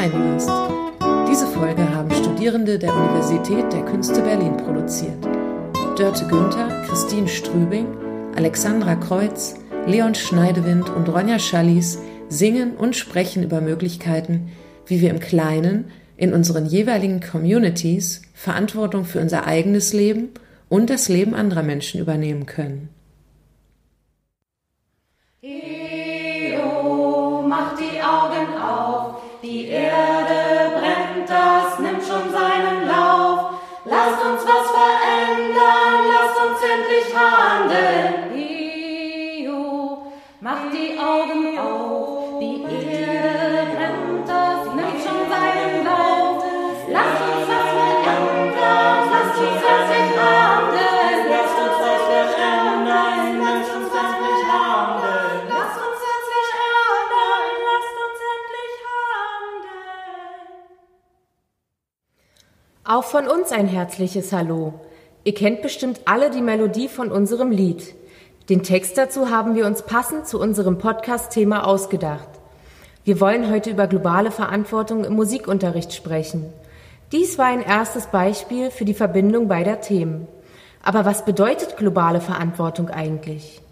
[0.00, 0.48] Reinhörst.
[1.30, 5.22] Diese Folge haben Studierende der Universität der Künste Berlin produziert.
[5.98, 7.86] Dörte Günther, Christine Strübing,
[8.34, 9.56] Alexandra Kreuz,
[9.86, 11.98] Leon Schneidewind und Ronja Schallis
[12.30, 14.50] singen und sprechen über Möglichkeiten,
[14.86, 20.30] wie wir im Kleinen in unseren jeweiligen Communities Verantwortung für unser eigenes Leben
[20.70, 22.88] und das Leben anderer Menschen übernehmen können.
[34.16, 34.49] thousand.
[63.00, 64.74] Auch von uns ein herzliches Hallo.
[65.24, 67.94] Ihr kennt bestimmt alle die Melodie von unserem Lied.
[68.50, 72.28] Den Text dazu haben wir uns passend zu unserem Podcast-Thema ausgedacht.
[73.04, 76.52] Wir wollen heute über globale Verantwortung im Musikunterricht sprechen.
[77.10, 80.28] Dies war ein erstes Beispiel für die Verbindung beider Themen.
[80.82, 83.62] Aber was bedeutet globale Verantwortung eigentlich?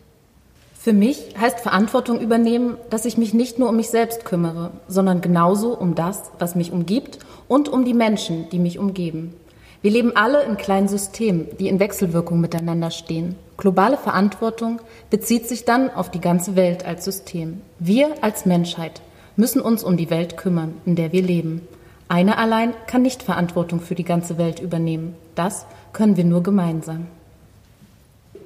[0.72, 5.20] Für mich heißt Verantwortung übernehmen, dass ich mich nicht nur um mich selbst kümmere, sondern
[5.20, 7.18] genauso um das, was mich umgibt
[7.48, 9.34] und um die Menschen, die mich umgeben.
[9.80, 13.36] Wir leben alle in kleinen Systemen, die in Wechselwirkung miteinander stehen.
[13.56, 17.60] Globale Verantwortung bezieht sich dann auf die ganze Welt als System.
[17.78, 19.00] Wir als Menschheit
[19.36, 21.66] müssen uns um die Welt kümmern, in der wir leben.
[22.08, 25.14] Einer allein kann nicht Verantwortung für die ganze Welt übernehmen.
[25.34, 27.06] Das können wir nur gemeinsam.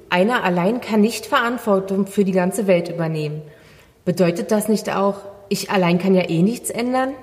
[0.09, 3.41] Einer allein kann nicht Verantwortung für die ganze Welt übernehmen.
[4.05, 7.13] Bedeutet das nicht auch, ich allein kann ja eh nichts ändern?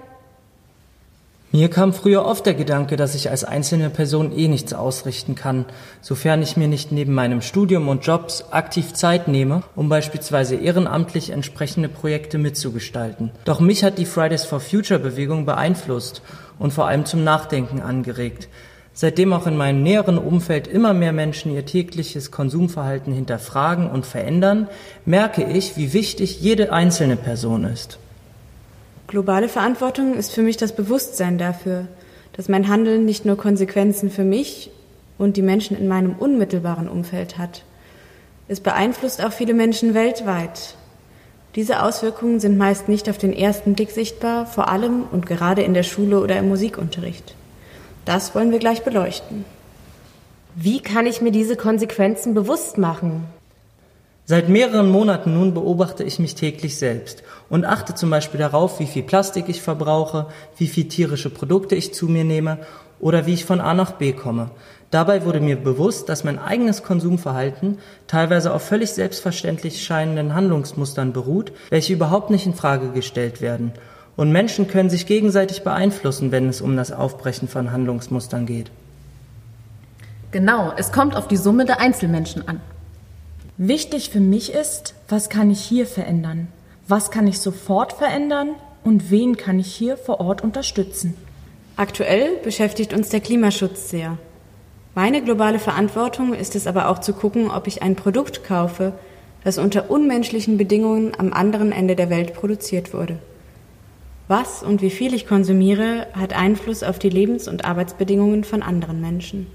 [1.52, 5.64] Mir kam früher oft der Gedanke, dass ich als einzelne Person eh nichts ausrichten kann,
[6.00, 11.30] sofern ich mir nicht neben meinem Studium und Jobs aktiv Zeit nehme, um beispielsweise ehrenamtlich
[11.30, 13.32] entsprechende Projekte mitzugestalten.
[13.44, 16.22] Doch mich hat die Fridays for Future Bewegung beeinflusst
[16.60, 18.48] und vor allem zum Nachdenken angeregt.
[18.92, 24.68] Seitdem auch in meinem näheren Umfeld immer mehr Menschen ihr tägliches Konsumverhalten hinterfragen und verändern,
[25.04, 27.99] merke ich, wie wichtig jede einzelne Person ist.
[29.10, 31.88] Globale Verantwortung ist für mich das Bewusstsein dafür,
[32.34, 34.70] dass mein Handeln nicht nur Konsequenzen für mich
[35.18, 37.64] und die Menschen in meinem unmittelbaren Umfeld hat.
[38.46, 40.76] Es beeinflusst auch viele Menschen weltweit.
[41.56, 45.74] Diese Auswirkungen sind meist nicht auf den ersten Blick sichtbar, vor allem und gerade in
[45.74, 47.34] der Schule oder im Musikunterricht.
[48.04, 49.44] Das wollen wir gleich beleuchten.
[50.54, 53.24] Wie kann ich mir diese Konsequenzen bewusst machen?
[54.30, 58.86] Seit mehreren Monaten nun beobachte ich mich täglich selbst und achte zum Beispiel darauf, wie
[58.86, 60.26] viel Plastik ich verbrauche,
[60.56, 62.58] wie viel tierische Produkte ich zu mir nehme
[63.00, 64.52] oder wie ich von A nach B komme.
[64.92, 71.50] Dabei wurde mir bewusst, dass mein eigenes Konsumverhalten teilweise auf völlig selbstverständlich scheinenden Handlungsmustern beruht,
[71.70, 73.72] welche überhaupt nicht in Frage gestellt werden.
[74.16, 78.70] Und Menschen können sich gegenseitig beeinflussen, wenn es um das Aufbrechen von Handlungsmustern geht.
[80.30, 82.60] Genau, es kommt auf die Summe der Einzelmenschen an.
[83.62, 86.48] Wichtig für mich ist, was kann ich hier verändern?
[86.88, 88.54] Was kann ich sofort verändern?
[88.84, 91.14] Und wen kann ich hier vor Ort unterstützen?
[91.76, 94.16] Aktuell beschäftigt uns der Klimaschutz sehr.
[94.94, 98.94] Meine globale Verantwortung ist es aber auch zu gucken, ob ich ein Produkt kaufe,
[99.44, 103.18] das unter unmenschlichen Bedingungen am anderen Ende der Welt produziert wurde.
[104.26, 109.02] Was und wie viel ich konsumiere, hat Einfluss auf die Lebens- und Arbeitsbedingungen von anderen
[109.02, 109.48] Menschen.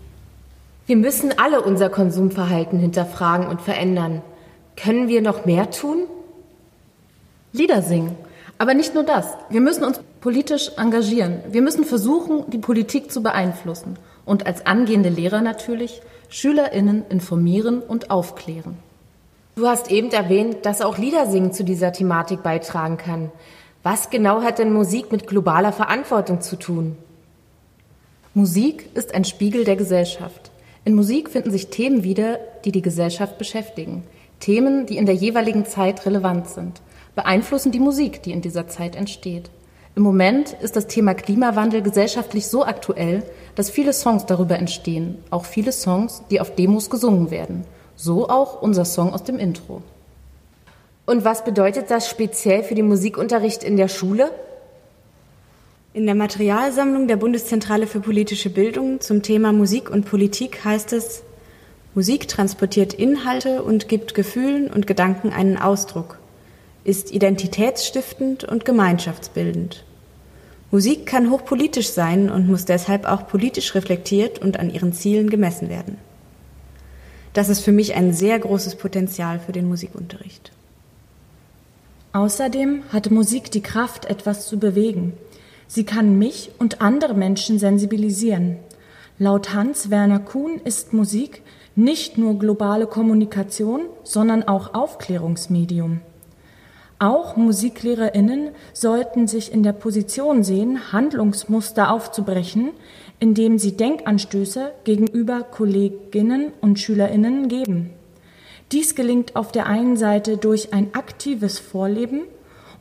[0.87, 4.21] Wir müssen alle unser Konsumverhalten hinterfragen und verändern.
[4.75, 6.03] Können wir noch mehr tun?
[7.53, 8.15] Lieder singen.
[8.59, 9.25] Aber nicht nur das.
[9.49, 11.39] Wir müssen uns politisch engagieren.
[11.49, 13.97] Wir müssen versuchen, die Politik zu beeinflussen.
[14.25, 18.77] Und als angehende Lehrer natürlich SchülerInnen informieren und aufklären.
[19.55, 23.31] Du hast eben erwähnt, dass auch Liedersingen zu dieser Thematik beitragen kann.
[23.81, 26.97] Was genau hat denn Musik mit globaler Verantwortung zu tun?
[28.33, 30.51] Musik ist ein Spiegel der Gesellschaft.
[30.85, 34.03] In Musik finden sich Themen wieder, die die Gesellschaft beschäftigen.
[34.39, 36.79] Themen, die in der jeweiligen Zeit relevant sind,
[37.15, 39.49] beeinflussen die Musik, die in dieser Zeit entsteht.
[39.95, 43.23] Im Moment ist das Thema Klimawandel gesellschaftlich so aktuell,
[43.55, 47.63] dass viele Songs darüber entstehen, auch viele Songs, die auf Demos gesungen werden.
[47.95, 49.81] So auch unser Song aus dem Intro.
[51.07, 54.29] Und was bedeutet das speziell für den Musikunterricht in der Schule?
[55.95, 61.23] In der Materialsammlung der Bundeszentrale für politische Bildung zum Thema Musik und Politik heißt es,
[61.93, 66.19] Musik transportiert Inhalte und gibt Gefühlen und Gedanken einen Ausdruck,
[66.83, 69.85] ist identitätsstiftend und gemeinschaftsbildend.
[70.69, 75.69] Musik kann hochpolitisch sein und muss deshalb auch politisch reflektiert und an ihren Zielen gemessen
[75.69, 75.97] werden.
[77.31, 80.51] Das ist für mich ein sehr großes Potenzial für den Musikunterricht.
[82.11, 85.13] Außerdem hat Musik die Kraft, etwas zu bewegen.
[85.67, 88.57] Sie kann mich und andere Menschen sensibilisieren.
[89.17, 91.41] Laut Hans-Werner Kuhn ist Musik
[91.75, 96.01] nicht nur globale Kommunikation, sondern auch Aufklärungsmedium.
[96.99, 102.71] Auch Musiklehrerinnen sollten sich in der Position sehen, Handlungsmuster aufzubrechen,
[103.19, 107.89] indem sie Denkanstöße gegenüber Kolleginnen und Schülerinnen geben.
[108.71, 112.21] Dies gelingt auf der einen Seite durch ein aktives Vorleben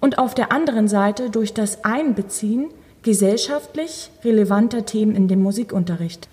[0.04, 2.66] und auf der anderen Seite durch das Einbeziehen
[3.02, 6.28] gesellschaftlich relevanter Themen in dem Musikunterricht.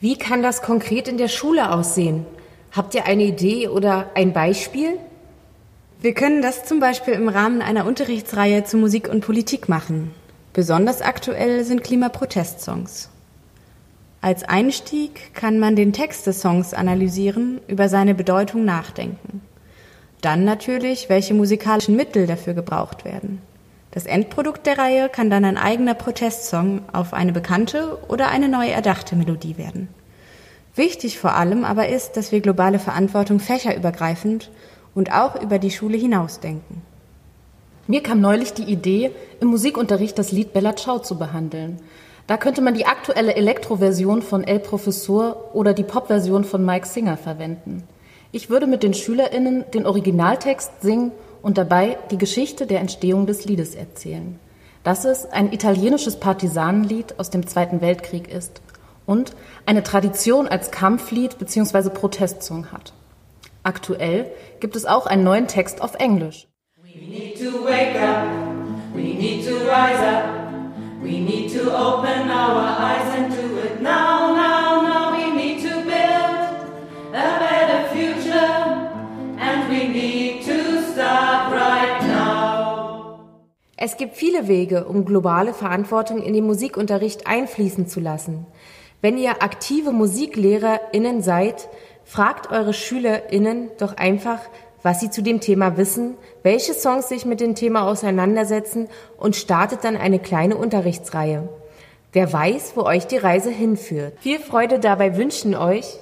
[0.00, 2.24] Wie kann das konkret in der Schule aussehen?
[2.70, 4.98] Habt ihr eine Idee oder ein Beispiel?
[6.00, 10.12] Wir können das zum Beispiel im Rahmen einer Unterrichtsreihe zu Musik und Politik machen.
[10.54, 13.10] Besonders aktuell sind Klimaprotestsongs.
[14.22, 19.42] Als Einstieg kann man den Text des Songs analysieren, über seine Bedeutung nachdenken.
[20.22, 23.42] Dann natürlich, welche musikalischen Mittel dafür gebraucht werden.
[23.90, 28.68] Das Endprodukt der Reihe kann dann ein eigener Protestsong auf eine bekannte oder eine neu
[28.68, 29.88] erdachte Melodie werden.
[30.76, 34.50] Wichtig vor allem aber ist, dass wir globale Verantwortung fächerübergreifend
[34.94, 36.82] und auch über die Schule hinaus denken.
[37.88, 39.10] Mir kam neulich die Idee,
[39.40, 41.80] im Musikunterricht das Lied Bella Ciao zu behandeln.
[42.28, 47.16] Da könnte man die aktuelle Elektroversion von El Professor oder die Popversion von Mike Singer
[47.16, 47.82] verwenden.
[48.34, 51.12] Ich würde mit den SchülerInnen den Originaltext singen
[51.42, 54.40] und dabei die Geschichte der Entstehung des Liedes erzählen.
[54.84, 58.62] Dass es ein italienisches Partisanenlied aus dem Zweiten Weltkrieg ist
[59.04, 59.34] und
[59.66, 61.90] eine Tradition als Kampflied bzw.
[61.90, 62.94] Protestsong hat.
[63.64, 66.48] Aktuell gibt es auch einen neuen Text auf Englisch.
[66.82, 68.26] We need to wake up,
[68.94, 70.42] we need to rise up.
[71.02, 74.21] We need to open our eyes and do it now,
[83.84, 88.46] Es gibt viele Wege, um globale Verantwortung in den Musikunterricht einfließen zu lassen.
[89.00, 91.68] Wenn ihr aktive MusiklehrerInnen seid,
[92.04, 94.38] fragt eure SchülerInnen doch einfach,
[94.84, 96.14] was sie zu dem Thema wissen,
[96.44, 98.86] welche Songs sich mit dem Thema auseinandersetzen
[99.16, 101.48] und startet dann eine kleine Unterrichtsreihe.
[102.12, 104.12] Wer weiß, wo euch die Reise hinführt.
[104.20, 105.98] Viel Freude dabei wünschen euch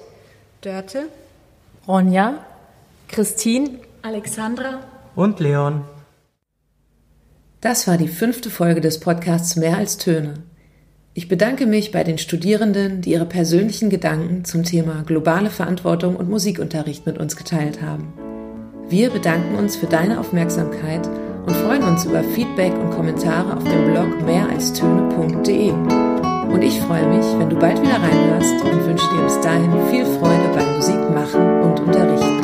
[0.60, 1.04] Dörte,
[1.88, 2.44] Ronja,
[3.08, 4.80] Christine, Alexandra
[5.16, 5.82] Und Leon.
[7.60, 10.32] Das war die fünfte Folge des Podcasts Mehr als Töne.
[11.12, 16.30] Ich bedanke mich bei den Studierenden, die ihre persönlichen Gedanken zum Thema globale Verantwortung und
[16.30, 18.14] Musikunterricht mit uns geteilt haben.
[18.88, 21.06] Wir bedanken uns für deine Aufmerksamkeit
[21.44, 25.72] und freuen uns über Feedback und Kommentare auf dem Blog mehralstöne.de.
[25.72, 30.06] Und ich freue mich, wenn du bald wieder reinlässt und wünsche dir bis dahin viel
[30.06, 32.39] Freude beim Musikmachen und Unterrichten.